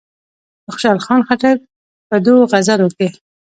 د 0.63 0.65
خوشحال 0.73 0.99
خان 1.05 1.21
خټک 1.27 1.57
په 2.09 2.15
دوو 2.25 2.49
غزلونو 2.51 2.87
کې. 2.97 3.07